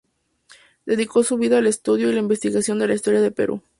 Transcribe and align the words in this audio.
Dedicó 0.83 1.21
su 1.21 1.37
vida 1.37 1.59
al 1.59 1.67
estudio 1.67 2.09
y 2.09 2.13
la 2.13 2.21
investigación 2.21 2.79
de 2.79 2.87
la 2.87 2.95
historia 2.95 3.21
del 3.21 3.33
Perú. 3.33 3.61